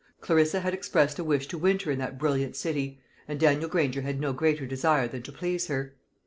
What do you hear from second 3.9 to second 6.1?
had no greater desire than to please her.